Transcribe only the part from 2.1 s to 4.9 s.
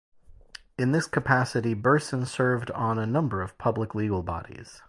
served on a number of public legal bodies.